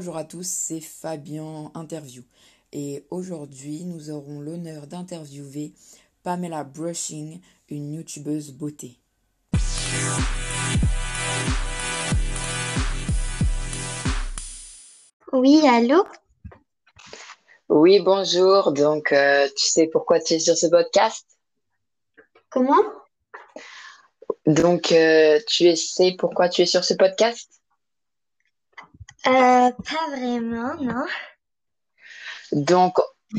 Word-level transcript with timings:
Bonjour 0.00 0.16
à 0.16 0.24
tous, 0.24 0.46
c'est 0.48 0.80
Fabien 0.80 1.70
Interview. 1.74 2.22
Et 2.72 3.04
aujourd'hui, 3.10 3.84
nous 3.84 4.10
aurons 4.10 4.40
l'honneur 4.40 4.86
d'interviewer 4.86 5.74
Pamela 6.22 6.64
Brushing, 6.64 7.38
une 7.68 7.92
youtubeuse 7.92 8.50
beauté. 8.50 8.98
Oui, 15.34 15.68
allô? 15.68 16.06
Oui, 17.68 18.00
bonjour. 18.00 18.72
Donc, 18.72 19.12
euh, 19.12 19.48
tu 19.54 19.66
sais 19.66 19.86
pourquoi 19.86 20.18
tu 20.18 20.32
es 20.32 20.38
sur 20.38 20.56
ce 20.56 20.68
podcast? 20.68 21.26
Comment? 22.48 22.86
Donc, 24.46 24.92
euh, 24.92 25.38
tu 25.46 25.76
sais 25.76 26.16
pourquoi 26.18 26.48
tu 26.48 26.62
es 26.62 26.66
sur 26.66 26.84
ce 26.84 26.94
podcast? 26.94 27.59
Euh, 29.26 29.70
pas 29.70 30.16
vraiment, 30.16 30.74
non. 30.76 31.04
Donc, 32.52 32.96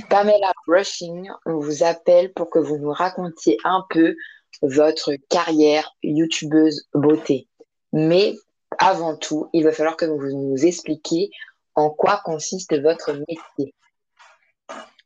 Pamela 0.09 0.53
Brushing, 0.67 1.29
on 1.45 1.59
vous 1.59 1.83
appelle 1.83 2.31
pour 2.33 2.49
que 2.49 2.59
vous 2.59 2.77
nous 2.77 2.91
racontiez 2.91 3.57
un 3.63 3.83
peu 3.89 4.15
votre 4.61 5.13
carrière 5.29 5.95
youtubeuse 6.03 6.87
beauté. 6.93 7.47
Mais 7.93 8.35
avant 8.77 9.17
tout, 9.17 9.49
il 9.53 9.63
va 9.63 9.71
falloir 9.71 9.97
que 9.97 10.05
vous 10.05 10.31
nous 10.31 10.65
expliquiez 10.65 11.31
en 11.75 11.89
quoi 11.89 12.21
consiste 12.23 12.79
votre 12.79 13.13
métier. 13.13 13.73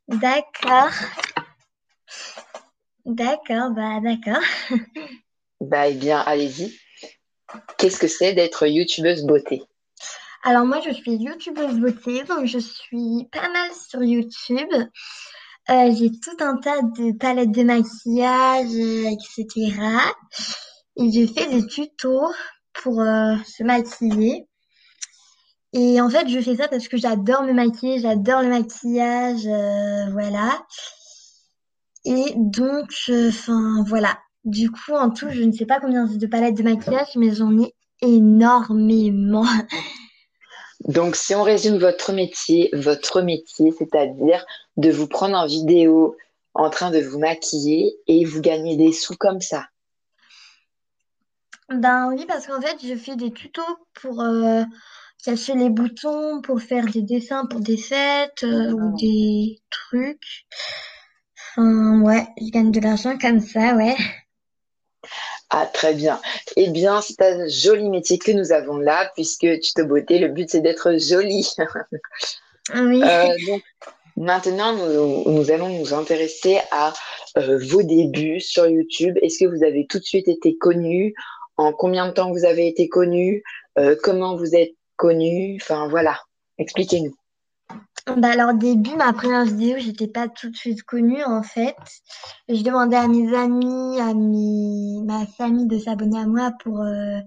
D'accord. 0.07 0.91
D'accord, 3.05 3.71
bah 3.71 3.99
d'accord. 4.01 4.43
Bah, 5.61 5.87
eh 5.87 5.93
bien, 5.93 6.19
allez-y. 6.19 6.77
Qu'est-ce 7.77 7.97
que 7.97 8.09
c'est 8.09 8.33
d'être 8.33 8.67
youtubeuse 8.67 9.23
beauté? 9.23 9.63
Alors 10.47 10.67
moi, 10.67 10.79
je 10.79 10.91
suis 10.91 11.13
youtubeuse 11.13 11.79
beauté, 11.79 12.23
donc 12.23 12.45
je 12.45 12.59
suis 12.59 13.27
pas 13.31 13.49
mal 13.49 13.71
sur 13.89 14.03
YouTube. 14.03 14.69
Euh, 15.71 15.91
j'ai 15.97 16.11
tout 16.11 16.37
un 16.39 16.57
tas 16.57 16.83
de 16.83 17.17
palettes 17.17 17.51
de 17.51 17.63
maquillage, 17.63 18.75
euh, 18.75 19.09
etc. 19.09 19.75
Et 20.97 21.11
je 21.11 21.33
fais 21.33 21.49
des 21.49 21.65
tutos 21.65 22.31
pour 22.73 23.01
euh, 23.01 23.33
se 23.43 23.63
maquiller. 23.63 24.47
Et 25.73 25.99
en 25.99 26.11
fait, 26.11 26.27
je 26.29 26.39
fais 26.39 26.55
ça 26.55 26.67
parce 26.67 26.89
que 26.89 26.97
j'adore 26.97 27.41
me 27.41 27.53
maquiller, 27.53 27.97
j'adore 27.97 28.43
le 28.43 28.49
maquillage, 28.49 29.47
voilà. 30.11 30.63
Et 32.05 32.33
donc, 32.35 32.91
enfin, 33.09 33.83
voilà. 33.87 34.19
Du 34.43 34.69
coup, 34.69 34.93
en 34.93 35.09
tout, 35.09 35.31
je 35.31 35.41
ne 35.41 35.51
sais 35.51 35.65
pas 35.65 35.79
combien 35.79 36.05
de 36.05 36.27
palettes 36.27 36.55
de 36.55 36.61
maquillage, 36.61 37.15
mais 37.15 37.33
j'en 37.33 37.59
ai 37.59 37.73
énormément. 38.03 39.47
Donc, 40.85 41.15
si 41.15 41.33
on 41.33 41.43
résume 41.43 41.77
votre 41.77 42.13
métier, 42.13 42.69
votre 42.73 43.21
métier, 43.21 43.73
c'est-à-dire 43.77 44.45
de 44.77 44.91
vous 44.91 45.07
prendre 45.07 45.35
en 45.35 45.47
vidéo 45.47 46.15
en 46.53 46.69
train 46.69 46.91
de 46.91 46.99
vous 46.99 47.19
maquiller 47.19 47.95
et 48.07 48.23
vous 48.23 48.41
gagnez 48.41 48.77
des 48.77 48.93
sous 48.93 49.15
comme 49.15 49.41
ça. 49.41 49.67
Ben 51.69 52.09
oui, 52.09 52.25
parce 52.27 52.45
qu'en 52.47 52.61
fait, 52.61 52.77
je 52.83 52.95
fais 52.95 53.15
des 53.15 53.31
tutos 53.31 53.61
pour 53.95 54.21
euh, 54.21 54.63
cacher 55.23 55.55
les 55.55 55.69
boutons, 55.69 56.41
pour 56.41 56.61
faire 56.61 56.85
des 56.85 57.01
dessins 57.01 57.47
pour 57.47 57.59
des 57.59 57.77
fêtes 57.77 58.43
euh, 58.43 58.71
ou 58.71 58.95
des 58.97 59.59
trucs. 59.71 60.45
Enfin, 61.57 62.01
ouais, 62.01 62.27
je 62.39 62.51
gagne 62.51 62.71
de 62.71 62.79
l'argent 62.79 63.17
comme 63.17 63.39
ça, 63.39 63.75
ouais. 63.75 63.95
Ah, 65.49 65.67
très 65.71 65.93
bien. 65.93 66.19
Eh 66.55 66.69
bien, 66.69 67.01
c'est 67.01 67.21
un 67.21 67.47
joli 67.47 67.89
métier 67.89 68.17
que 68.17 68.31
nous 68.31 68.51
avons 68.51 68.77
là, 68.77 69.11
puisque 69.15 69.59
tu 69.59 69.73
te 69.73 69.81
beauté, 69.81 70.19
le 70.19 70.29
but 70.29 70.49
c'est 70.49 70.61
d'être 70.61 70.97
jolie. 70.97 71.49
Oui. 72.73 72.99
Euh, 73.03 73.27
donc, 73.45 73.61
maintenant, 74.17 74.73
nous, 74.73 75.31
nous 75.31 75.51
allons 75.51 75.69
nous 75.69 75.93
intéresser 75.93 76.59
à 76.71 76.93
euh, 77.37 77.59
vos 77.63 77.83
débuts 77.83 78.39
sur 78.39 78.65
YouTube. 78.67 79.19
Est-ce 79.21 79.37
que 79.37 79.45
vous 79.45 79.63
avez 79.63 79.85
tout 79.85 79.99
de 79.99 80.03
suite 80.03 80.27
été 80.27 80.57
connu? 80.57 81.13
En 81.57 81.73
combien 81.73 82.07
de 82.07 82.13
temps 82.13 82.31
vous 82.31 82.43
avez 82.43 82.67
été 82.67 82.89
connu? 82.89 83.43
Euh, 83.77 83.95
comment 84.01 84.35
vous 84.35 84.55
êtes 84.55 84.73
connu? 84.95 85.59
Enfin, 85.61 85.87
voilà. 85.89 86.19
Expliquez-nous. 86.57 87.13
Bah 88.07 88.29
alors, 88.33 88.53
début, 88.53 88.95
ma 88.95 89.13
première 89.13 89.45
vidéo, 89.45 89.77
j'étais 89.79 90.07
pas 90.07 90.27
tout 90.29 90.49
de 90.51 90.55
suite 90.55 90.83
connue 90.83 91.23
en 91.23 91.41
fait. 91.41 91.75
Je 92.47 92.61
demandais 92.61 92.97
à 92.97 93.07
mes 93.07 93.35
amis, 93.35 93.99
à 93.99 94.13
mes, 94.13 95.01
ma 95.03 95.25
famille 95.25 95.65
de 95.67 95.79
s'abonner 95.79 96.19
à 96.19 96.27
moi 96.27 96.51
pour, 96.63 96.81
euh, 96.81 97.19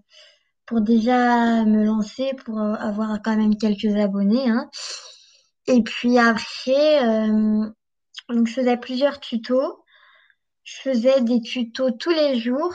pour 0.67 0.81
déjà 0.81 1.65
me 1.65 1.85
lancer, 1.85 2.31
pour 2.45 2.61
euh, 2.61 2.75
avoir 2.75 3.21
quand 3.23 3.37
même 3.37 3.57
quelques 3.57 3.97
abonnés. 3.97 4.49
Hein. 4.49 4.71
Et 5.67 5.83
puis 5.83 6.19
après, 6.19 7.05
euh, 7.07 7.67
donc 8.29 8.47
je 8.47 8.55
faisais 8.55 8.77
plusieurs 8.77 9.21
tutos. 9.21 9.85
Je 10.65 10.77
faisais 10.83 11.21
des 11.23 11.41
tutos 11.41 11.93
tous 11.93 12.11
les 12.11 12.39
jours. 12.39 12.75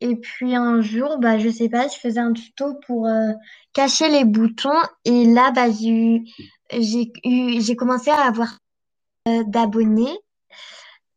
Et 0.00 0.16
puis 0.16 0.54
un 0.54 0.82
jour, 0.82 1.18
bah 1.18 1.38
je 1.38 1.48
sais 1.48 1.68
pas, 1.68 1.88
je 1.88 1.98
faisais 1.98 2.20
un 2.20 2.32
tuto 2.32 2.74
pour 2.86 3.06
euh, 3.08 3.32
cacher 3.72 4.08
les 4.08 4.24
boutons. 4.24 4.80
Et 5.04 5.24
là, 5.26 5.50
bah 5.52 5.70
j'ai 5.70 5.88
eu, 5.90 6.24
j'ai 6.70 7.12
eu, 7.24 7.60
j'ai 7.60 7.76
commencé 7.76 8.10
à 8.10 8.22
avoir 8.22 8.58
euh, 9.28 9.44
d'abonnés. 9.44 10.18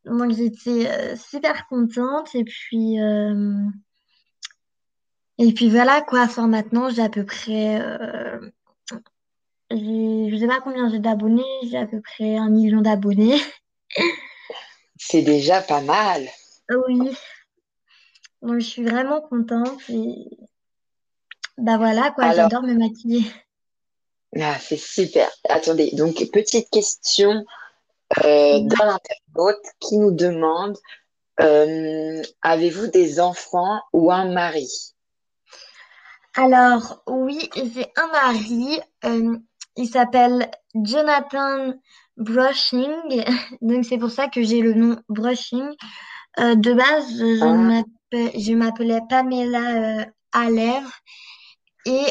Donc 0.06 0.32
j'étais 0.34 0.88
euh, 0.88 1.16
super 1.16 1.68
contente. 1.68 2.34
Et 2.36 2.44
puis, 2.44 3.00
euh, 3.00 3.66
et 5.38 5.54
puis 5.54 5.70
voilà 5.70 6.02
quoi. 6.02 6.22
Enfin 6.22 6.48
maintenant, 6.48 6.90
j'ai 6.90 7.02
à 7.02 7.10
peu 7.10 7.26
près, 7.26 7.80
je 9.72 10.38
sais 10.40 10.48
pas 10.48 10.62
combien 10.62 10.90
j'ai 10.90 11.00
d'abonnés. 11.00 11.44
J'ai 11.64 11.78
à 11.78 11.86
peu 11.86 12.02
près 12.02 12.38
un 12.38 12.50
million 12.50 12.82
d'abonnés. 12.82 13.40
C'est 14.98 15.22
déjà 15.22 15.62
pas 15.62 15.82
mal. 15.82 16.28
Oui. 16.70 17.16
Donc 18.42 18.60
je 18.60 18.66
suis 18.66 18.84
vraiment 18.84 19.22
contente. 19.22 19.90
Et 19.90 20.14
bah 21.58 21.78
voilà 21.78 22.12
quoi. 22.12 22.26
Alors, 22.26 22.50
J'adore 22.50 22.64
me 22.64 22.74
maquiller. 22.74 23.26
Ah, 24.38 24.58
c'est 24.60 24.78
super. 24.78 25.30
Attendez, 25.48 25.92
donc 25.94 26.16
petite 26.32 26.70
question 26.72 27.46
euh, 28.26 28.60
Oui. 28.60 28.70
d'un 28.80 28.90
internaute 29.00 29.66
qui 29.80 29.98
nous 29.98 30.12
demande, 30.12 30.78
euh, 31.42 32.24
avez-vous 32.42 32.88
des 32.88 33.20
enfants 33.20 33.82
ou 33.94 34.12
un 34.12 34.32
mari? 34.32 34.68
Alors, 36.36 37.04
oui, 37.08 37.50
j'ai 37.56 37.88
un 37.98 38.08
mari. 38.08 38.80
euh, 39.06 39.38
il 39.76 39.88
s'appelle 39.88 40.50
Jonathan 40.76 41.74
Brushing. 42.18 43.24
Donc, 43.62 43.86
c'est 43.86 43.98
pour 43.98 44.12
ça 44.12 44.28
que 44.28 44.44
j'ai 44.44 44.62
le 44.62 44.74
nom 44.74 44.98
Brushing. 45.10 45.70
Euh, 46.40 46.56
de 46.56 46.74
base, 46.74 47.18
je 47.18 47.42
Ah, 47.42 47.70
m'appelais 48.54 49.02
Pamela 49.10 50.06
Aller. 50.34 50.80
Et 51.86 52.06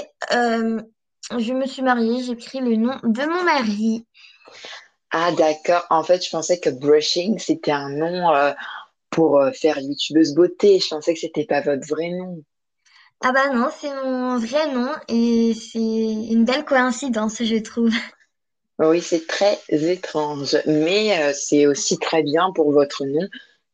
je 1.37 1.53
me 1.53 1.67
suis 1.67 1.83
mariée. 1.83 2.23
J'ai 2.23 2.37
pris 2.37 2.61
le 2.61 2.77
nom 2.77 2.97
de 3.03 3.23
mon 3.27 3.43
mari. 3.45 4.07
ah, 5.11 5.33
d'accord. 5.33 5.87
En 5.91 6.03
fait, 6.03 6.25
je 6.25 6.31
pensais 6.31 6.61
que 6.61 6.71
brushing, 6.71 7.39
c'était 7.39 7.71
un 7.73 7.91
nom 7.91 8.35
euh, 8.35 8.53
pour 9.11 9.41
euh, 9.41 9.53
faire 9.53 9.79
youtubeuse 9.79 10.35
beauté. 10.35 10.81
Je 10.81 10.89
pensais 10.89 11.15
que 11.15 11.21
c'était 11.21 11.45
pas 11.47 11.61
votre 11.61 11.87
vrai 11.87 12.11
nom. 12.11 12.43
Ah 13.21 13.33
bah 13.33 13.53
non, 13.53 13.69
c'est 13.77 13.93
mon 14.05 14.39
vrai 14.39 14.73
nom. 14.73 14.91
Et 15.09 15.55
c'est 15.55 15.79
une 15.79 16.45
belle 16.45 16.65
coïncidence, 16.65 17.43
je 17.43 17.57
trouve. 17.57 17.93
Oui, 18.81 19.03
c'est 19.03 19.27
très 19.27 19.59
étrange, 19.71 20.57
mais 20.67 21.21
euh, 21.21 21.33
c'est 21.35 21.67
aussi 21.67 21.99
très 21.99 22.23
bien 22.23 22.53
pour 22.55 22.71
votre 22.71 23.05
nom 23.05 23.27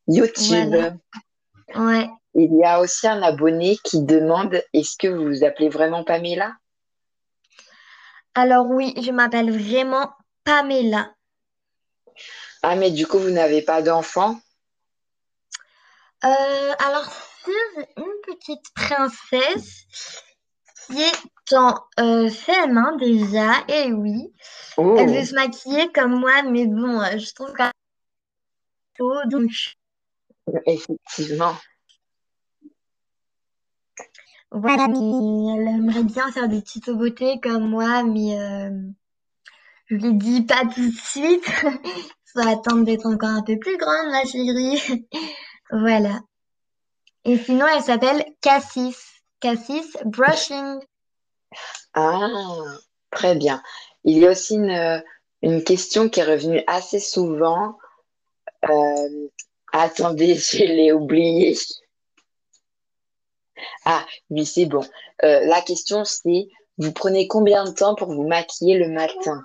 YouTube. 0.07 0.69
Voilà. 0.69 0.95
Ouais. 1.75 2.09
Il 2.33 2.57
y 2.57 2.63
a 2.63 2.81
aussi 2.81 3.07
un 3.07 3.21
abonné 3.21 3.77
qui 3.83 4.01
demande, 4.01 4.61
est-ce 4.73 4.97
que 4.97 5.07
vous 5.07 5.25
vous 5.25 5.43
appelez 5.43 5.69
vraiment 5.69 6.03
Pamela? 6.03 6.53
Alors 8.35 8.67
oui, 8.67 8.93
je 9.01 9.11
m'appelle 9.11 9.49
vraiment 9.49 10.11
Pamela. 10.43 11.13
Ah, 12.61 12.75
mais 12.75 12.91
du 12.91 13.07
coup, 13.07 13.17
vous 13.17 13.29
n'avez 13.29 13.61
pas 13.61 13.81
d'enfant? 13.81 14.39
Euh, 16.23 16.73
alors, 16.79 17.09
j'ai 17.45 17.87
une 17.97 18.21
petite 18.25 18.73
princesse 18.73 19.85
qui 20.87 21.01
est 21.01 21.53
en 21.53 21.75
euh, 21.99 22.29
CM1 22.29 22.97
déjà, 22.97 23.63
et 23.67 23.93
oui, 23.93 24.33
elle 24.77 25.09
veut 25.09 25.21
Oh, 25.21 25.25
se 25.25 25.33
maquiller 25.33 25.91
comme 25.93 26.19
moi, 26.19 26.41
mais 26.43 26.65
bon, 26.65 26.99
euh, 27.01 27.17
je 27.17 27.33
trouve 27.33 27.53
qu'elle 27.53 27.71
donc 29.27 29.51
effectivement. 30.65 31.55
Voilà, 34.55 34.85
elle 34.85 35.67
aimerait 35.67 36.03
bien 36.03 36.31
faire 36.31 36.47
des 36.47 36.61
tutos 36.61 36.95
beauté 36.95 37.39
comme 37.41 37.69
moi, 37.69 38.03
mais 38.03 38.39
euh, 38.39 38.69
je 39.87 39.95
lui 39.95 40.13
dis 40.13 40.43
pas 40.43 40.61
tout 40.73 40.89
de 40.89 40.95
suite, 40.95 41.43
faut 42.33 42.47
attendre 42.47 42.85
d'être 42.85 43.05
encore 43.05 43.29
un 43.29 43.43
peu 43.43 43.57
plus 43.59 43.77
grande, 43.77 44.11
ma 44.11 44.23
chérie. 44.23 45.07
Voilà. 45.71 46.19
Et 47.23 47.39
sinon, 47.39 47.65
elle 47.65 47.81
s'appelle 47.81 48.23
Cassis. 48.39 48.95
Cassis 49.39 49.97
Brushing. 50.05 50.79
Ah, 51.95 52.27
Très 53.09 53.33
bien. 53.33 53.63
Il 54.03 54.19
y 54.19 54.27
a 54.27 54.31
aussi 54.31 54.55
une, 54.55 55.63
question 55.63 56.07
qui 56.07 56.19
est 56.19 56.23
revenue 56.23 56.61
assez 56.67 56.99
souvent. 56.99 57.79
Euh, 58.69 59.27
attendez, 59.73 60.35
je 60.35 60.65
l'ai 60.65 60.91
oublié. 60.91 61.57
Ah, 63.85 64.05
oui, 64.29 64.45
c'est 64.45 64.65
bon. 64.65 64.83
Euh, 65.23 65.45
la 65.45 65.61
question, 65.61 66.03
c'est, 66.05 66.47
vous 66.77 66.91
prenez 66.91 67.27
combien 67.27 67.63
de 67.63 67.71
temps 67.71 67.95
pour 67.95 68.13
vous 68.13 68.27
maquiller 68.27 68.77
le 68.77 68.89
matin? 68.89 69.43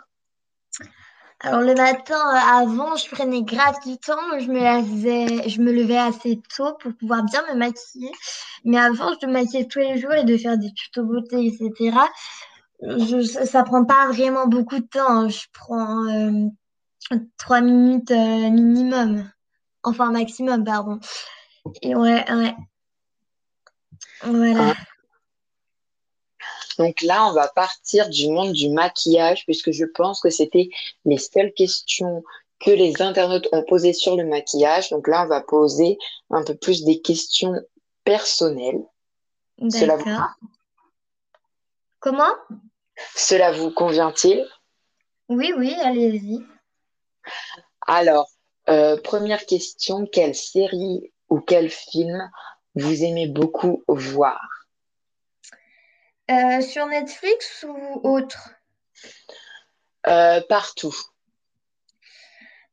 Alors 1.42 1.62
le 1.62 1.74
matin, 1.74 2.20
euh, 2.34 2.62
avant, 2.62 2.96
je 2.96 3.08
prenais 3.08 3.42
grave 3.42 3.76
du 3.86 3.96
temps. 3.96 4.38
Je 4.38 4.50
me 5.60 5.72
levais 5.72 5.96
assez 5.96 6.38
tôt 6.54 6.74
pour 6.80 6.92
pouvoir 6.94 7.24
bien 7.24 7.42
me 7.50 7.58
maquiller. 7.58 8.12
Mais 8.64 8.78
avant, 8.78 9.12
je 9.20 9.26
me 9.26 9.32
maquillais 9.32 9.66
tous 9.66 9.78
les 9.78 9.98
jours 9.98 10.12
et 10.12 10.24
de 10.24 10.36
faire 10.36 10.58
des 10.58 10.72
tutos 10.72 11.04
beauté, 11.04 11.46
etc. 11.46 11.96
Ça 13.44 13.62
prend 13.62 13.84
pas 13.84 14.08
vraiment 14.08 14.46
beaucoup 14.46 14.78
de 14.80 14.86
temps. 14.86 15.28
Je 15.30 15.46
prends 15.54 16.06
euh, 16.08 16.48
trois 17.38 17.62
minutes 17.62 18.10
euh, 18.10 18.50
minimum. 18.50 19.30
Enfin, 19.82 20.10
maximum, 20.10 20.62
pardon. 20.62 21.00
Et 21.80 21.94
ouais, 21.94 22.30
ouais. 22.30 22.54
Voilà. 24.22 24.74
Donc 26.78 27.02
là, 27.02 27.26
on 27.26 27.32
va 27.32 27.48
partir 27.48 28.08
du 28.08 28.28
monde 28.30 28.52
du 28.52 28.70
maquillage, 28.70 29.44
puisque 29.44 29.70
je 29.70 29.84
pense 29.84 30.20
que 30.20 30.30
c'était 30.30 30.70
les 31.04 31.18
seules 31.18 31.52
questions 31.52 32.22
que 32.58 32.70
les 32.70 33.02
internautes 33.02 33.48
ont 33.52 33.64
posées 33.64 33.92
sur 33.92 34.16
le 34.16 34.24
maquillage. 34.24 34.90
Donc 34.90 35.08
là, 35.08 35.24
on 35.24 35.28
va 35.28 35.40
poser 35.42 35.98
un 36.30 36.44
peu 36.44 36.54
plus 36.54 36.84
des 36.84 37.00
questions 37.00 37.54
personnelles. 38.04 38.82
D'accord. 39.58 40.28
Comment? 41.98 42.34
Cela 43.14 43.52
vous 43.52 43.70
convient-il? 43.70 44.46
Oui, 45.28 45.52
oui, 45.56 45.74
allez-y. 45.82 46.44
Alors, 47.86 48.28
euh, 48.68 49.00
première 49.00 49.44
question, 49.46 50.06
quelle 50.06 50.34
série 50.34 51.12
ou 51.28 51.40
quel 51.40 51.70
film 51.70 52.30
vous 52.74 53.04
aimez 53.04 53.28
beaucoup 53.28 53.84
voir? 53.88 54.40
Euh, 56.30 56.60
sur 56.60 56.86
Netflix 56.86 57.64
ou 57.68 58.00
autre? 58.08 58.50
Euh, 60.06 60.40
partout. 60.48 60.94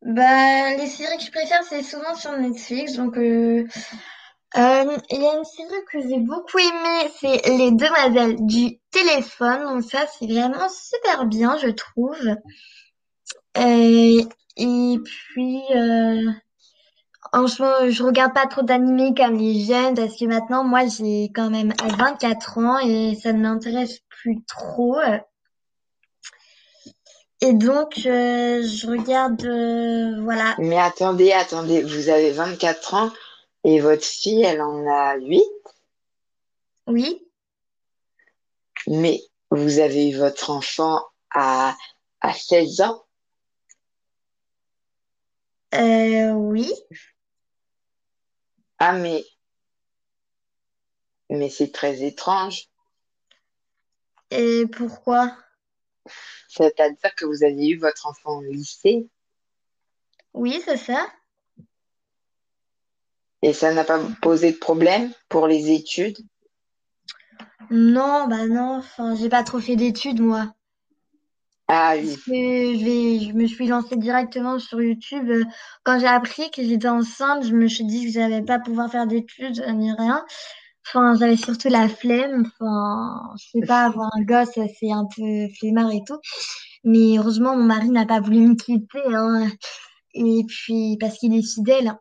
Bah, 0.04 0.76
les 0.76 0.88
séries 0.88 1.18
que 1.18 1.24
je 1.24 1.32
préfère, 1.32 1.64
c'est 1.64 1.82
souvent 1.82 2.14
sur 2.14 2.38
Netflix. 2.38 2.94
Donc, 2.94 3.18
euh, 3.18 3.66
il 4.56 5.22
y 5.22 5.26
a 5.26 5.38
une 5.38 5.44
série 5.44 5.86
que 5.92 6.00
j'ai 6.02 6.20
beaucoup 6.20 6.60
aimée, 6.60 7.12
c'est 7.20 7.42
Les 7.50 7.72
Demoiselles 7.72 8.46
du 8.46 8.80
téléphone. 8.92 9.64
Donc 9.64 9.84
ça, 9.84 10.06
c'est 10.08 10.28
vraiment 10.28 10.70
super 10.70 11.26
bien, 11.26 11.58
je 11.58 11.70
trouve. 11.70 12.36
Et 13.56 14.28
puis, 14.56 15.62
en 17.34 17.42
moment, 17.42 17.90
je 17.90 18.04
regarde 18.04 18.34
pas 18.34 18.48
trop 18.48 18.62
d'animés 18.64 19.14
comme 19.16 19.38
les 19.38 19.66
jeunes 19.66 19.96
parce 19.96 20.16
que 20.18 20.26
maintenant, 20.26 20.64
moi, 20.64 20.88
j'ai 20.88 21.32
quand 21.34 21.50
même 21.50 21.74
24 21.98 22.58
ans 22.60 22.80
et 22.80 23.16
ça 23.22 23.34
ne 23.34 23.40
m'intéresse 23.42 24.00
plus 24.10 24.44
trop. 24.46 24.98
Et 27.42 27.54
donc, 27.54 28.00
euh, 28.06 28.64
je 28.64 28.88
regarde, 28.88 29.44
euh, 29.46 30.22
voilà. 30.24 30.56
Mais 30.58 30.78
attendez, 30.80 31.32
attendez, 31.32 31.82
vous 31.84 32.10
avez 32.10 32.32
24 32.32 32.94
ans 32.94 33.12
et 33.64 33.80
votre 33.80 34.06
fille, 34.06 34.44
elle 34.44 34.62
en 34.62 34.86
a 34.88 35.16
8, 35.18 35.44
Oui, 36.88 37.28
mais 38.88 39.22
vous 39.52 39.80
avez 39.80 40.10
eu 40.10 40.18
votre 40.18 40.50
enfant 40.50 41.02
à, 41.34 41.76
à 42.22 42.34
16 42.34 42.82
ans? 42.82 43.04
euh, 45.76 46.32
oui. 46.34 46.72
Ah, 48.80 48.94
mais, 48.94 49.24
mais 51.30 51.50
c'est 51.50 51.72
très 51.72 52.04
étrange. 52.04 52.70
Et 54.32 54.66
pourquoi? 54.68 55.36
C'est-à-dire 56.48 57.16
que 57.16 57.26
vous 57.26 57.44
avez 57.44 57.70
eu 57.70 57.78
votre 57.78 58.08
enfant 58.08 58.38
au 58.38 58.44
lycée 58.44 59.08
Oui, 60.34 60.62
c'est 60.64 60.78
ça. 60.78 61.08
et 63.42 63.54
ça 63.54 63.74
n'a 63.74 63.84
pas 63.84 64.00
posé 64.22 64.52
de 64.52 64.58
problème 64.58 65.12
pour 65.30 65.48
les 65.48 65.72
études? 65.72 66.18
Non, 67.70 68.28
bah 68.28 68.48
non, 68.48 68.78
enfin, 68.78 69.16
j'ai 69.16 69.30
pas 69.30 69.44
trop 69.44 69.60
fait 69.60 69.76
d'études, 69.76 70.22
moi. 70.22 70.54
Ah 71.70 71.96
Parce 71.96 72.16
oui, 72.16 72.16
que 72.26 72.32
je 72.32 72.84
vais, 72.86 73.20
je 73.30 73.34
me 73.34 73.46
suis 73.46 73.68
lancée 73.68 73.98
directement 73.98 74.60
sur 74.60 74.82
YouTube. 74.82 75.30
Quand 75.84 76.00
j'ai 76.00 76.08
appris 76.08 76.50
que 76.52 76.64
j'étais 76.64 76.88
enceinte, 76.88 77.46
je 77.46 77.54
me 77.54 77.68
suis 77.68 77.86
dit 77.86 78.06
que 78.06 78.12
j'allais 78.12 78.42
pas 78.42 78.60
pouvoir 78.60 78.90
faire 78.92 79.06
d'études 79.08 79.64
ni 79.76 79.92
rien. 79.94 80.26
Enfin, 80.88 81.16
j'avais 81.20 81.38
surtout 81.38 81.70
la 81.70 81.90
flemme. 81.90 82.50
Enfin, 82.62 83.34
je 83.40 83.60
sais 83.60 83.68
pas, 83.68 83.86
avoir 83.86 84.10
un 84.16 84.24
gosse, 84.24 84.50
c'est 84.80 84.92
un 84.92 85.06
peu 85.16 85.48
flemmard 85.60 85.92
et 85.92 86.02
tout. 86.08 86.20
Mais 86.86 87.18
heureusement, 87.20 87.58
mon 87.58 87.64
mari 87.66 87.90
n'a 87.90 88.06
pas 88.06 88.22
voulu 88.22 88.40
me 88.42 88.56
quitter, 88.56 89.02
hein. 89.16 89.50
Et 90.16 90.44
puis, 90.48 90.98
parce 91.00 91.18
qu'il 91.20 91.36
est 91.36 91.44
fidèle. 91.44 91.94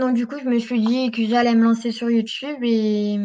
Donc, 0.00 0.14
du 0.16 0.26
coup, 0.26 0.38
je 0.40 0.48
me 0.48 0.58
suis 0.60 0.80
dit 0.80 1.10
que 1.12 1.26
j'allais 1.26 1.54
me 1.56 1.64
lancer 1.64 1.92
sur 1.92 2.10
YouTube 2.10 2.58
et 2.62 3.18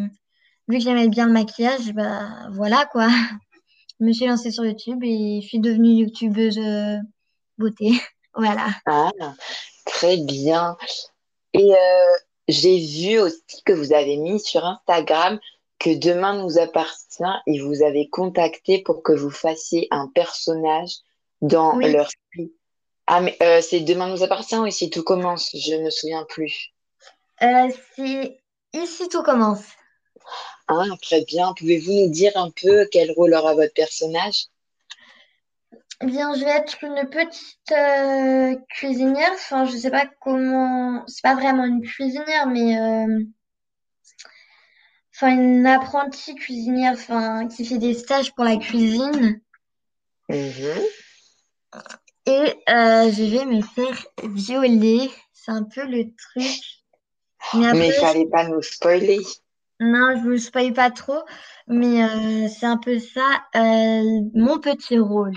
vu 0.70 0.78
que 0.78 0.84
j'aimais 0.84 1.10
bien 1.10 1.28
le 1.28 1.34
maquillage, 1.34 1.94
bah 1.94 2.50
voilà 2.54 2.86
quoi. 2.92 3.08
Je 4.00 4.06
me 4.06 4.14
suis 4.14 4.26
lancée 4.28 4.52
sur 4.52 4.66
YouTube 4.66 5.04
et 5.04 5.42
je 5.42 5.48
suis 5.48 5.60
devenue 5.60 5.90
youtubeuse 5.92 6.58
euh, 6.58 6.98
beauté. 7.58 7.92
Voilà. 8.36 8.68
ah, 8.86 9.12
très 9.86 10.18
bien. 10.18 10.78
Et 11.54 11.74
euh, 11.74 12.14
j'ai 12.48 12.80
vu 12.80 13.20
aussi 13.20 13.64
que 13.66 13.74
vous 13.74 13.92
avez 13.92 14.16
mis 14.18 14.40
sur 14.40 14.64
Instagram 14.66 15.40
que 15.80 15.98
Demain 15.98 16.42
nous 16.42 16.58
appartient 16.60 17.24
et 17.48 17.60
vous 17.60 17.82
avez 17.84 18.08
contacté 18.10 18.82
pour 18.84 19.04
que 19.04 19.12
vous 19.12 19.32
fassiez 19.32 19.88
un 19.92 20.08
personnage 20.14 20.92
dans 21.42 21.76
Oui, 21.78 21.92
leur. 21.92 22.08
Ah, 23.08 23.20
mais 23.20 23.36
euh, 23.42 23.62
c'est 23.62 23.82
Demain 23.82 24.08
nous 24.08 24.24
appartient 24.24 24.56
ou 24.58 24.68
ici 24.68 24.90
tout 24.90 25.04
commence? 25.04 25.50
Je 25.54 25.74
ne 25.76 25.86
me 25.86 25.90
souviens 25.90 26.26
plus. 26.30 26.72
euh, 27.42 27.70
c'est 27.96 28.40
ici 28.74 29.10
tout 29.10 29.24
commence. 29.24 29.64
Ah, 30.68 30.86
très 31.02 31.24
bien. 31.26 31.54
Pouvez-vous 31.58 31.92
nous 31.92 32.10
dire 32.10 32.32
un 32.36 32.52
peu 32.52 32.88
quel 32.92 33.12
rôle 33.12 33.34
aura 33.34 33.56
votre 33.56 33.74
personnage? 33.74 34.48
Bien, 36.02 36.34
je 36.34 36.46
vais 36.46 36.52
être 36.52 36.82
une 36.84 37.10
petite 37.10 37.72
euh, 37.72 38.56
cuisinière. 38.70 39.32
Enfin, 39.34 39.66
je 39.66 39.76
sais 39.76 39.92
pas 39.92 40.06
comment. 40.22 41.04
C'est 41.08 41.24
pas 41.24 41.36
vraiment 41.36 41.66
une 41.66 41.82
cuisinière, 41.82 42.48
mais 42.48 42.80
euh, 42.80 43.24
enfin 45.14 45.34
une 45.34 45.66
apprentie 45.66 46.36
cuisinière, 46.36 46.94
enfin 46.94 47.50
qui 47.50 47.66
fait 47.66 47.80
des 47.80 47.94
stages 47.96 48.34
pour 48.34 48.46
la 48.46 48.56
cuisine. 48.56 49.42
Mhm. 50.30 50.84
Et 52.28 52.54
euh, 52.70 53.12
je 53.12 53.24
vais 53.24 53.46
me 53.46 53.62
faire 53.62 54.06
violer. 54.24 55.12
C'est 55.34 55.52
un 55.52 55.64
peu 55.64 55.84
le 55.86 56.14
truc. 56.16 56.62
Mais 57.54 57.74
Mais 57.74 57.88
il 57.88 57.92
après, 57.92 57.92
fallait 57.92 58.28
pas 58.28 58.48
nous 58.48 58.62
spoiler. 58.62 59.20
Non, 59.82 60.16
je 60.18 60.22
vous 60.24 60.38
spoil 60.38 60.74
pas 60.74 60.92
trop, 60.92 61.24
mais 61.68 62.04
euh, 62.04 62.48
c'est 62.50 62.66
un 62.66 62.78
peu 62.78 63.00
ça, 63.00 63.44
euh, 63.56 64.22
mon 64.34 64.60
petit 64.60 65.00
rôle. 65.00 65.34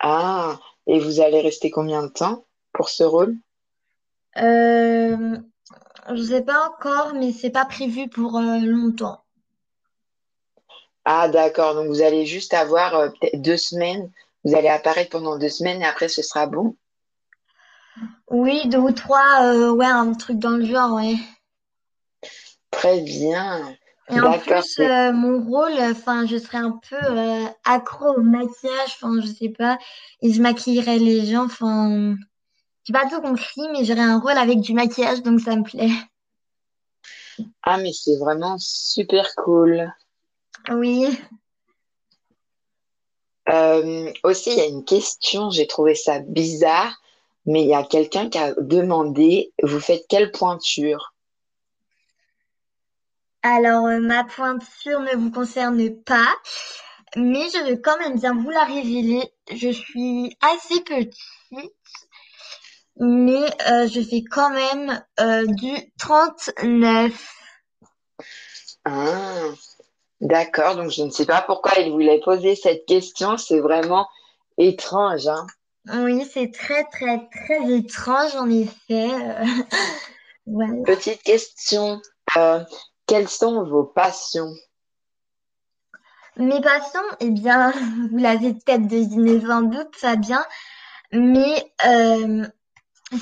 Ah, 0.00 0.58
et 0.86 0.98
vous 0.98 1.20
allez 1.20 1.40
rester 1.40 1.70
combien 1.70 2.02
de 2.02 2.08
temps 2.08 2.46
pour 2.72 2.88
ce 2.88 3.04
rôle? 3.04 3.36
Euh, 4.38 5.36
je 6.14 6.22
sais 6.22 6.42
pas 6.42 6.68
encore, 6.68 7.14
mais 7.14 7.32
c'est 7.32 7.50
pas 7.50 7.66
prévu 7.66 8.08
pour 8.08 8.38
euh, 8.38 8.58
longtemps. 8.60 9.22
Ah, 11.04 11.28
d'accord. 11.28 11.74
Donc, 11.74 11.88
vous 11.88 12.02
allez 12.02 12.26
juste 12.26 12.54
avoir 12.54 13.12
peut-être 13.12 13.42
deux 13.42 13.56
semaines. 13.56 14.10
Vous 14.44 14.54
allez 14.56 14.68
apparaître 14.68 15.10
pendant 15.10 15.38
deux 15.38 15.48
semaines 15.48 15.82
et 15.82 15.86
après, 15.86 16.08
ce 16.08 16.22
sera 16.22 16.46
bon? 16.46 16.76
Oui, 18.30 18.68
deux 18.68 18.78
ou 18.78 18.92
trois, 18.92 19.70
ouais, 19.72 19.86
un 19.86 20.12
truc 20.14 20.38
dans 20.38 20.56
le 20.56 20.64
genre, 20.64 20.94
ouais. 20.94 21.16
Très 22.70 23.00
bien. 23.00 23.76
Et 24.10 24.20
en 24.20 24.38
plus, 24.38 24.78
euh, 24.78 25.12
mon 25.12 25.44
rôle, 25.44 25.78
enfin, 25.80 26.26
je 26.26 26.38
serais 26.38 26.58
un 26.58 26.80
peu 26.88 26.96
euh, 26.96 27.44
accro 27.64 28.14
au 28.14 28.22
maquillage, 28.22 28.96
enfin, 29.00 29.20
je 29.20 29.26
sais 29.26 29.50
pas, 29.50 29.78
et 30.22 30.32
je 30.32 30.40
maquillerais 30.40 30.98
les 30.98 31.26
gens, 31.26 31.44
enfin, 31.44 32.16
j'ai 32.84 32.92
pas 32.92 33.08
tout 33.10 33.20
compris, 33.20 33.68
mais 33.72 33.84
j'aurais 33.84 34.00
un 34.00 34.18
rôle 34.18 34.38
avec 34.38 34.60
du 34.60 34.72
maquillage, 34.72 35.22
donc 35.22 35.40
ça 35.40 35.56
me 35.56 35.62
plaît. 35.62 35.90
Ah, 37.62 37.76
mais 37.76 37.92
c'est 37.92 38.16
vraiment 38.16 38.56
super 38.58 39.34
cool. 39.36 39.92
Oui. 40.70 41.06
Euh, 43.50 44.10
aussi, 44.24 44.52
il 44.52 44.58
y 44.58 44.62
a 44.62 44.66
une 44.66 44.84
question, 44.84 45.50
j'ai 45.50 45.66
trouvé 45.66 45.94
ça 45.94 46.20
bizarre, 46.20 47.00
mais 47.44 47.62
il 47.62 47.68
y 47.68 47.74
a 47.74 47.84
quelqu'un 47.84 48.28
qui 48.30 48.38
a 48.38 48.54
demandé, 48.54 49.52
vous 49.62 49.80
faites 49.80 50.06
quelle 50.08 50.32
pointure? 50.32 51.14
Alors, 53.42 53.86
euh, 53.86 54.00
ma 54.00 54.24
pointure 54.24 55.00
ne 55.00 55.16
vous 55.16 55.30
concerne 55.30 55.90
pas, 56.02 56.34
mais 57.16 57.48
je 57.50 57.64
vais 57.64 57.80
quand 57.80 57.98
même 57.98 58.18
bien 58.18 58.34
vous 58.34 58.50
la 58.50 58.64
révéler. 58.64 59.22
Je 59.52 59.70
suis 59.70 60.36
assez 60.40 60.80
petite, 60.82 61.14
mais 62.96 63.44
euh, 63.70 63.86
je 63.86 64.00
fais 64.02 64.24
quand 64.28 64.50
même 64.50 65.02
euh, 65.20 65.46
du 65.46 65.72
39. 65.98 67.12
Ah, 68.84 69.44
d'accord. 70.20 70.74
Donc, 70.74 70.90
je 70.90 71.02
ne 71.02 71.10
sais 71.10 71.26
pas 71.26 71.42
pourquoi 71.42 71.78
il 71.78 71.92
voulait 71.92 72.20
poser 72.20 72.56
cette 72.56 72.86
question. 72.86 73.36
C'est 73.36 73.60
vraiment 73.60 74.08
étrange, 74.56 75.28
hein. 75.28 75.46
Oui, 75.90 76.28
c'est 76.30 76.52
très, 76.52 76.84
très, 76.84 77.28
très 77.30 77.72
étrange 77.72 78.34
en 78.34 78.50
effet. 78.50 79.10
Voilà. 80.50 80.82
Petite 80.86 81.22
question. 81.22 82.00
Euh, 82.36 82.60
quelles 83.08 83.28
sont 83.28 83.64
vos 83.64 83.84
passions? 83.84 84.54
Mes 86.36 86.60
passions, 86.60 87.00
eh 87.18 87.30
bien, 87.30 87.72
vous 88.12 88.18
l'avez 88.18 88.54
peut-être 88.54 88.86
deviné 88.86 89.40
sans 89.40 89.62
doute, 89.62 89.96
Fabien, 89.96 90.44
mais 91.10 91.72
euh, 91.86 92.46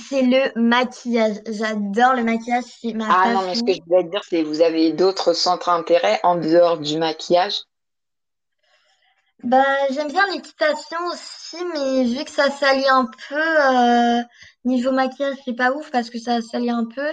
c'est 0.09 0.23
le 0.23 0.53
maquillage. 0.61 1.37
J'adore 1.47 2.15
le 2.15 2.25
maquillage, 2.25 2.65
c'est 2.83 2.93
ma 2.93 3.07
Ah 3.09 3.33
non, 3.33 3.43
mais 3.47 3.55
ce 3.55 3.63
que 3.63 3.73
je 3.73 3.81
voulais 3.87 4.05
dire, 4.05 4.23
c'est 4.29 4.43
vous 4.43 4.61
avez 4.61 4.93
d'autres 4.93 5.33
centres 5.33 5.71
d'intérêt 5.71 6.21
en 6.25 6.35
dehors 6.35 6.79
du 6.79 6.99
maquillage? 6.99 7.55
Bah, 9.43 9.65
j'aime 9.91 10.09
bien 10.09 10.27
l'équitation 10.33 10.99
aussi, 11.13 11.57
mais 11.73 12.05
vu 12.05 12.25
que 12.25 12.31
ça 12.31 12.51
salit 12.51 12.89
un 12.89 13.09
peu, 13.29 13.37
euh, 13.37 14.23
niveau 14.65 14.91
maquillage, 14.91 15.37
c'est 15.45 15.55
pas 15.55 15.73
ouf 15.73 15.91
parce 15.91 16.11
que 16.11 16.19
ça 16.19 16.41
salit 16.43 16.71
un 16.71 16.85
peu. 16.85 17.13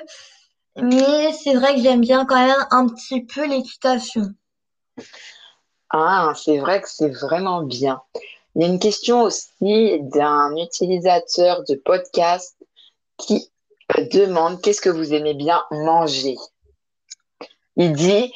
Mais 0.81 1.31
c'est 1.33 1.53
vrai 1.53 1.75
que 1.75 1.81
j'aime 1.81 2.01
bien 2.01 2.25
quand 2.25 2.35
même 2.35 2.65
un 2.71 2.87
petit 2.87 3.23
peu 3.23 3.45
l'équitation. 3.45 4.33
Ah, 5.89 6.33
c'est 6.35 6.57
vrai 6.57 6.81
que 6.81 6.89
c'est 6.89 7.09
vraiment 7.09 7.61
bien. 7.63 8.01
Il 8.55 8.61
y 8.61 8.65
a 8.65 8.67
une 8.67 8.79
question 8.79 9.21
aussi 9.21 9.99
d'un 10.01 10.55
utilisateur 10.57 11.63
de 11.63 11.75
podcast 11.75 12.55
qui 13.17 13.51
demande 14.11 14.61
qu'est-ce 14.61 14.81
que 14.81 14.89
vous 14.89 15.13
aimez 15.13 15.33
bien 15.35 15.63
manger? 15.71 16.35
Il 17.75 17.93
dit, 17.93 18.33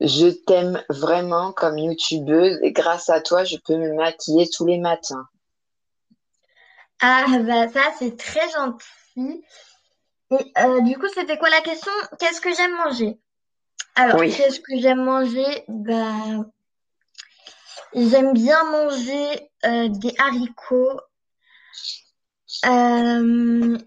je 0.00 0.28
t'aime 0.28 0.82
vraiment 0.88 1.52
comme 1.52 1.78
youtubeuse 1.78 2.58
et 2.62 2.72
grâce 2.72 3.08
à 3.08 3.20
toi, 3.20 3.44
je 3.44 3.56
peux 3.56 3.76
me 3.76 3.94
maquiller 3.94 4.48
tous 4.48 4.66
les 4.66 4.78
matins. 4.78 5.26
Ah, 7.00 7.26
bah 7.40 7.68
ça, 7.68 7.92
c'est 7.98 8.16
très 8.16 8.50
gentil. 8.50 9.44
Et 10.30 10.52
euh, 10.58 10.80
du 10.82 10.98
coup, 10.98 11.08
c'était 11.14 11.38
quoi 11.38 11.50
la 11.50 11.60
question? 11.60 11.92
Qu'est-ce 12.18 12.40
que 12.40 12.54
j'aime 12.54 12.76
manger? 12.76 13.18
Alors, 13.94 14.18
Oui. 14.18 14.32
qu'est-ce 14.36 14.60
que 14.60 14.78
j'aime 14.78 15.02
manger? 15.04 15.64
Bah, 15.68 16.44
j'aime 17.94 18.32
bien 18.34 18.62
manger 18.70 19.50
euh, 19.64 19.88
des 19.88 20.14
haricots 20.18 21.00
euh, 22.66 23.78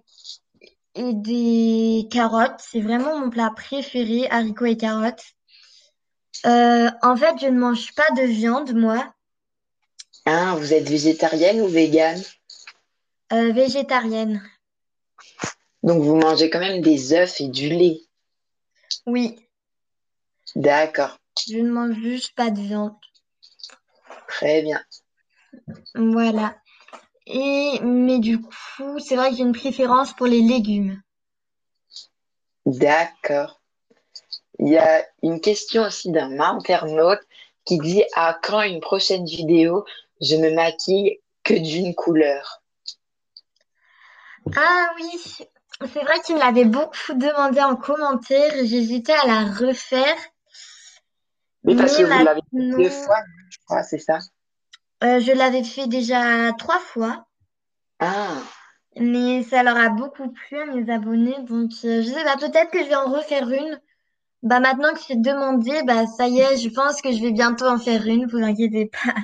et 0.96 1.14
des 1.14 2.08
carottes. 2.12 2.60
C'est 2.60 2.82
vraiment 2.82 3.20
mon 3.20 3.30
plat 3.30 3.52
préféré, 3.56 4.28
haricots 4.30 4.66
et 4.66 4.78
carottes. 4.78 5.24
Euh, 6.46 6.90
en 7.04 7.16
fait, 7.16 7.36
je 7.40 7.48
ne 7.48 7.60
mange 7.60 7.94
pas 7.94 8.10
de 8.18 8.24
viande, 8.24 8.74
moi, 8.74 9.14
Hein, 10.26 10.56
vous 10.56 10.74
êtes 10.74 10.90
végétarienne 10.90 11.62
ou 11.62 11.68
végane? 11.68 12.22
euh, 13.34 13.52
végétarienne. 13.52 14.42
Donc 15.84 16.02
vous 16.04 16.16
mangez 16.16 16.50
quand 16.50 16.60
même 16.60 16.82
des 16.82 17.14
œufs 17.14 17.42
et 17.42 17.48
du 17.48 17.70
lait. 17.70 18.02
Oui, 19.06 19.38
D'accord, 20.56 21.18
je 21.48 21.58
ne 21.58 21.72
mange 21.72 21.96
juste 21.96 22.36
pas 22.36 22.50
de 22.50 22.60
viande. 22.60 22.96
très 24.28 24.62
bien. 24.62 24.84
Voilà. 25.96 26.56
Et 27.26 27.80
mais 27.82 28.20
du 28.20 28.42
coup, 28.42 29.00
c'est 29.00 29.16
vrai 29.16 29.30
que 29.30 29.38
j'ai 29.38 29.44
une 29.44 29.54
préférence 29.54 30.14
pour 30.14 30.28
les 30.28 30.42
légumes. 30.42 31.02
D'accord. 32.66 33.62
Il 34.60 34.70
y 34.70 34.78
a 34.78 35.06
une 35.24 35.42
question 35.42 35.84
aussi 35.84 36.12
d'un 36.12 36.40
internaute 36.40 37.22
qui 37.66 37.78
dit 37.80 38.04
à 38.14 38.38
quand 38.42 38.62
une 38.62 38.82
prochaine 38.82 39.26
vidéo? 39.26 39.86
Je 40.22 40.36
me 40.36 40.54
maquille 40.54 41.20
que 41.44 41.54
d'une 41.54 41.96
couleur? 41.96 42.62
Ah 44.56 44.94
oui, 44.96 45.48
c'est 45.88 46.02
vrai 46.04 46.20
qu'il 46.22 46.36
me 46.36 46.40
l'avait 46.40 46.66
beaucoup 46.66 47.14
demandé 47.14 47.60
en 47.62 47.76
commentaire. 47.76 48.52
J'hésitais 48.64 49.14
à 49.14 49.28
la 49.28 49.44
refaire, 49.52 50.16
Oui, 51.64 51.76
parce 51.76 51.96
mais 51.96 51.98
que 51.98 52.04
vous 52.04 52.20
l'avez 52.20 52.42
fait 52.54 52.64
deux 52.78 52.90
fois, 52.92 53.18
je 53.50 53.58
crois, 53.66 53.82
c'est 53.84 53.98
ça? 54.00 54.20
euh, 55.04 55.20
je 55.20 55.32
l'avais 55.32 55.64
fait 55.64 55.86
déjà 55.88 56.52
trois 56.54 56.80
fois, 56.80 57.28
Ah, 58.00 58.44
mais 59.00 59.44
ça 59.44 59.64
leur 59.64 59.78
a 59.78 59.90
beaucoup 59.90 60.30
plu 60.32 60.58
à 60.60 60.66
mes 60.66 60.92
abonnés. 60.92 61.36
Donc, 61.44 61.72
euh, 61.86 62.02
je 62.02 62.08
sais 62.08 62.24
pas, 62.24 62.38
peut-être 62.38 62.72
que 62.72 62.80
je 62.80 62.88
vais 62.90 62.96
en 62.96 63.12
refaire 63.12 63.50
une. 63.50 63.80
Bah 64.44 64.60
maintenant 64.60 64.94
que 64.94 65.02
c'est 65.02 65.22
demandé, 65.22 65.84
bah 65.88 66.06
ça 66.08 66.28
y 66.28 66.40
est, 66.40 66.58
je 66.58 66.70
pense 66.70 67.02
que 67.02 67.12
je 67.12 67.22
vais 67.22 67.32
bientôt 67.32 67.66
en 67.68 67.80
faire 67.80 68.06
une. 68.08 68.28
Vous 68.28 68.40
inquiétez 68.40 68.88
pas. 68.88 69.16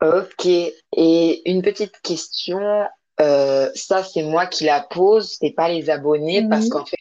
ok. 0.00 0.46
Et 0.46 1.50
une 1.50 1.62
petite 1.62 2.00
question, 2.02 2.86
euh, 3.20 3.70
ça 3.74 4.02
c'est 4.02 4.22
moi 4.22 4.46
qui 4.46 4.64
la 4.64 4.80
pose, 4.80 5.36
c'est 5.38 5.50
pas 5.52 5.68
les 5.68 5.90
abonnés, 5.90 6.46
parce 6.48 6.64
Oui. 6.64 6.70
qu'en 6.70 6.84
fait, 6.84 6.96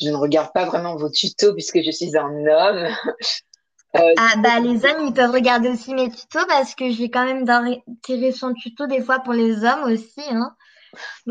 je 0.00 0.08
ne 0.08 0.16
regarde 0.16 0.52
pas 0.52 0.64
vraiment 0.64 0.96
vos 0.96 1.10
tutos 1.10 1.52
puisque 1.54 1.82
je 1.82 1.90
suis 1.90 2.16
un 2.16 2.46
homme. 2.46 2.88
Euh, 3.96 4.12
Ah 4.18 4.34
bah 4.36 4.60
les 4.60 4.84
hommes 4.84 5.06
ils 5.06 5.14
peuvent 5.14 5.32
regarder 5.32 5.70
aussi 5.70 5.94
mes 5.94 6.10
tutos 6.10 6.44
parce 6.46 6.74
que 6.74 6.90
j'ai 6.90 7.10
quand 7.10 7.24
même 7.24 7.46
d'intéressants 7.46 8.52
tutos 8.52 8.86
des 8.86 9.00
fois 9.00 9.20
pour 9.20 9.32
les 9.32 9.64
hommes 9.64 9.84
aussi 9.84 10.20
hein. 10.30 10.54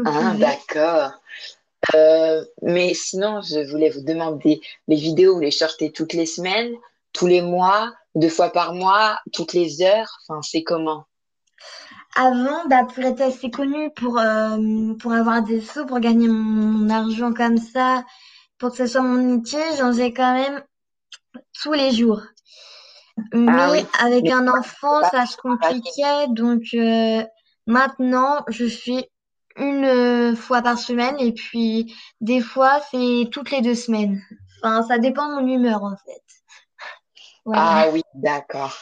Ah, 0.03 0.33
d'accord. 0.35 1.11
Euh, 1.93 2.43
mais 2.63 2.95
sinon, 2.95 3.41
je 3.41 3.69
voulais 3.69 3.89
vous 3.91 4.01
demander, 4.01 4.59
les 4.87 4.95
vidéos, 4.95 5.35
vous 5.35 5.41
les 5.41 5.51
sortez 5.51 5.91
toutes 5.91 6.13
les 6.13 6.25
semaines, 6.25 6.73
tous 7.13 7.27
les 7.27 7.41
mois, 7.41 7.93
deux 8.15 8.29
fois 8.29 8.49
par 8.51 8.73
mois, 8.73 9.19
toutes 9.33 9.53
les 9.53 9.83
heures, 9.83 10.09
enfin, 10.27 10.41
c'est 10.41 10.63
comment? 10.63 11.05
Avant 12.17 12.65
bah 12.67 12.83
pour 12.85 13.03
être 13.03 13.21
assez 13.21 13.51
connue 13.51 13.91
pour 13.93 14.17
euh, 14.17 14.57
pour 14.99 15.13
avoir 15.13 15.43
des 15.43 15.61
sous 15.61 15.85
pour 15.85 15.99
gagner 15.99 16.27
mon 16.27 16.89
argent 16.89 17.31
comme 17.31 17.57
ça 17.57 18.03
pour 18.57 18.71
que 18.71 18.77
ce 18.77 18.87
soit 18.87 19.01
mon 19.03 19.35
métier 19.35 19.59
j'en 19.77 19.89
faisais 19.89 20.13
quand 20.13 20.33
même 20.33 20.63
tous 21.61 21.73
les 21.73 21.91
jours. 21.91 22.23
Ah 23.45 23.69
oui, 23.71 23.79
Mais 23.79 23.85
avec 23.99 24.23
mais 24.23 24.31
un 24.31 24.47
enfant 24.47 25.03
ça 25.11 25.25
se 25.27 25.37
compliquait 25.37 26.27
donc 26.29 26.63
euh, 26.73 27.23
maintenant 27.67 28.43
je 28.47 28.67
fais 28.67 29.09
une 29.57 29.85
euh, 29.85 30.35
fois 30.35 30.61
par 30.63 30.79
semaine 30.79 31.15
et 31.19 31.33
puis 31.33 31.95
des 32.21 32.41
fois 32.41 32.79
c'est 32.91 33.29
toutes 33.31 33.51
les 33.51 33.61
deux 33.61 33.75
semaines. 33.75 34.21
Enfin 34.63 34.81
ça 34.83 34.97
dépend 34.97 35.27
de 35.29 35.41
mon 35.41 35.47
humeur 35.47 35.83
en 35.83 35.95
fait. 35.97 36.23
Voilà. 37.45 37.85
Ah 37.85 37.89
oui, 37.93 38.01
d'accord. 38.15 38.75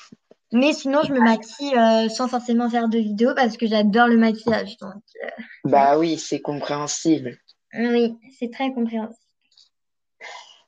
Mais 0.55 0.71
sinon, 0.71 1.01
je 1.03 1.11
me 1.11 1.19
maquille 1.19 1.75
euh, 1.77 2.07
sans 2.07 2.29
forcément 2.29 2.69
faire 2.69 2.87
de 2.87 2.97
vidéo 2.97 3.35
parce 3.35 3.57
que 3.57 3.67
j'adore 3.67 4.07
le 4.07 4.15
maquillage. 4.15 4.77
Donc, 4.77 5.03
euh. 5.21 5.29
Bah 5.65 5.97
oui, 5.97 6.17
c'est 6.17 6.39
compréhensible. 6.39 7.37
Oui, 7.73 8.17
c'est 8.39 8.53
très 8.53 8.71
compréhensible. 8.73 9.19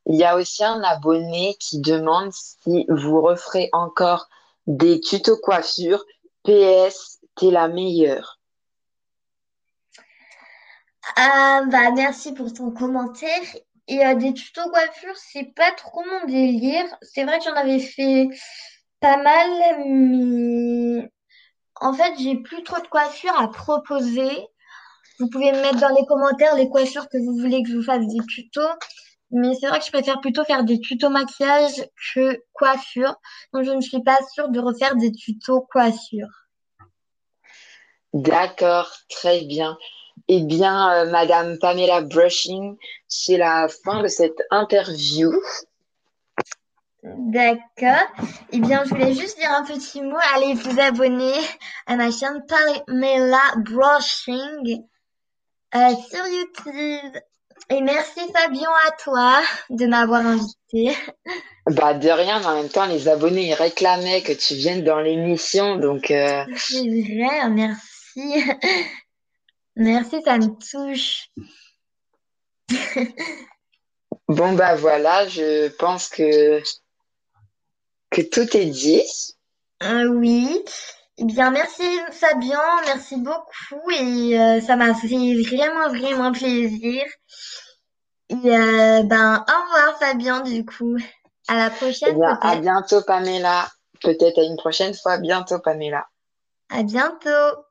Il 0.05 0.15
y 0.17 0.25
a 0.25 0.35
aussi 0.35 0.65
un 0.65 0.83
abonné 0.83 1.55
qui 1.61 1.79
demande 1.79 2.33
si 2.33 2.85
vous 2.89 3.21
referez 3.21 3.69
encore 3.71 4.27
des 4.65 4.99
tutos 4.99 5.37
coiffure. 5.37 6.03
PS, 6.43 7.19
t'es 7.37 7.49
la 7.49 7.69
meilleure. 7.69 8.41
Ah, 11.15 11.61
bah, 11.71 11.91
merci 11.95 12.33
pour 12.33 12.51
ton 12.51 12.71
commentaire. 12.71 13.55
Et 13.87 14.05
euh, 14.05 14.15
des 14.15 14.33
tutos 14.33 14.69
coiffure, 14.69 15.15
c'est 15.15 15.53
pas 15.55 15.71
trop 15.71 16.03
mon 16.03 16.25
délire. 16.25 16.83
C'est 17.03 17.23
vrai 17.23 17.39
que 17.39 17.45
j'en 17.45 17.55
avais 17.55 17.79
fait 17.79 18.27
pas 18.99 19.17
mal, 19.17 19.49
mais 19.85 21.11
en 21.79 21.93
fait, 21.93 22.13
j'ai 22.19 22.37
plus 22.37 22.63
trop 22.63 22.81
de 22.81 22.87
coiffure 22.87 23.39
à 23.39 23.49
proposer. 23.49 24.47
Vous 25.19 25.29
pouvez 25.29 25.51
me 25.51 25.61
mettre 25.61 25.79
dans 25.79 25.95
les 25.95 26.05
commentaires 26.05 26.55
les 26.55 26.69
coiffures 26.69 27.09
que 27.09 27.17
vous 27.17 27.37
voulez 27.39 27.63
que 27.63 27.69
je 27.69 27.77
vous 27.77 27.83
fasse 27.83 28.05
des 28.07 28.25
tutos. 28.27 28.61
Mais 29.31 29.55
c'est 29.55 29.67
vrai 29.67 29.79
que 29.79 29.85
je 29.85 29.91
préfère 29.91 30.21
plutôt 30.21 30.45
faire 30.45 30.63
des 30.63 30.79
tutos 30.79 31.09
maquillage 31.09 31.85
que 32.13 32.41
coiffure. 32.53 33.15
Donc 33.53 33.63
je 33.63 33.71
ne 33.71 33.81
suis 33.81 34.01
pas 34.01 34.17
sûre 34.33 34.49
de 34.49 34.59
refaire 34.59 34.95
des 34.95 35.11
tutos 35.11 35.61
coiffure. 35.61 36.29
D'accord, 38.13 38.91
très 39.09 39.41
bien. 39.41 39.77
Eh 40.27 40.41
bien, 40.41 40.91
euh, 40.93 41.11
Madame 41.11 41.57
Pamela 41.59 42.01
Brushing, 42.01 42.77
c'est 43.07 43.37
la 43.37 43.67
fin 43.67 44.01
de 44.01 44.07
cette 44.07 44.41
interview. 44.49 45.31
D'accord. 47.03 48.07
Eh 48.51 48.59
bien, 48.59 48.83
je 48.83 48.89
voulais 48.89 49.13
juste 49.13 49.37
dire 49.37 49.51
un 49.51 49.63
petit 49.63 50.01
mot. 50.01 50.17
Allez 50.35 50.53
vous 50.53 50.79
abonner 50.79 51.33
à 51.85 51.95
ma 51.95 52.11
chaîne 52.11 52.43
Pamela 52.47 53.41
Brushing 53.57 54.83
euh, 55.75 55.95
sur 56.09 56.25
YouTube. 56.27 57.21
Et 57.69 57.81
merci 57.81 58.21
Fabien 58.33 58.69
à 58.87 58.91
toi 58.91 59.41
de 59.69 59.85
m'avoir 59.85 60.25
invité. 60.25 60.95
Bah, 61.69 61.93
de 61.93 62.07
rien, 62.07 62.39
mais 62.39 62.45
en 62.45 62.61
même 62.61 62.69
temps, 62.69 62.85
les 62.85 63.09
abonnés, 63.09 63.49
ils 63.49 63.53
réclamaient 63.53 64.21
que 64.21 64.31
tu 64.31 64.53
viennes 64.55 64.85
dans 64.85 65.01
l'émission, 65.01 65.75
donc 65.75 66.11
euh, 66.11 66.45
C'est 66.55 66.79
vrai, 66.79 67.49
merci. 67.49 67.77
Merci, 69.75 70.21
ça 70.23 70.37
me 70.37 70.47
touche. 70.57 71.29
bon, 74.27 74.53
bah 74.53 74.75
voilà, 74.75 75.27
je 75.27 75.67
pense 75.67 76.09
que, 76.09 76.63
que 78.09 78.21
tout 78.21 78.55
est 78.55 78.65
dit. 78.65 79.03
Euh, 79.83 80.07
oui. 80.07 80.63
Eh 81.19 81.25
bien, 81.25 81.49
merci 81.49 81.83
Fabien, 82.11 82.61
merci 82.85 83.17
beaucoup 83.17 83.89
et 83.91 84.39
euh, 84.39 84.61
ça 84.61 84.75
m'a 84.75 84.93
fait 84.93 85.33
vraiment, 85.43 85.89
vraiment 85.89 86.31
plaisir. 86.31 87.03
Et 88.29 88.35
euh, 88.35 89.03
ben, 89.03 89.45
au 89.47 89.63
revoir 89.63 89.97
Fabien 89.99 90.41
du 90.41 90.63
coup. 90.65 90.97
À 91.47 91.55
la 91.55 91.67
Eh 91.67 91.69
prochaine 91.71 92.17
bien, 92.17 92.37
à 92.41 92.55
bientôt, 92.57 93.01
Pamela. 93.01 93.67
Peut-être 94.01 94.37
à 94.37 94.43
une 94.43 94.57
prochaine 94.57 94.93
fois. 94.93 95.13
À 95.13 95.17
bientôt, 95.17 95.59
Pamela. 95.59 96.07
À 96.69 96.83
bientôt. 96.83 97.63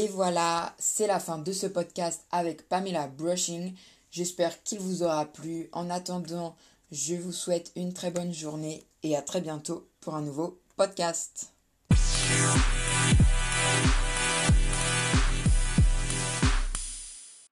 Et 0.00 0.06
voilà, 0.06 0.76
c'est 0.78 1.08
la 1.08 1.18
fin 1.18 1.38
de 1.38 1.50
ce 1.50 1.66
podcast 1.66 2.24
avec 2.30 2.68
Pamela 2.68 3.08
Brushing. 3.08 3.74
J'espère 4.12 4.62
qu'il 4.62 4.78
vous 4.78 5.02
aura 5.02 5.24
plu. 5.24 5.68
En 5.72 5.90
attendant, 5.90 6.54
je 6.92 7.16
vous 7.16 7.32
souhaite 7.32 7.72
une 7.74 7.92
très 7.92 8.12
bonne 8.12 8.32
journée 8.32 8.84
et 9.02 9.16
à 9.16 9.22
très 9.22 9.40
bientôt 9.40 9.88
pour 10.00 10.14
un 10.14 10.22
nouveau 10.22 10.60
podcast. 10.76 11.52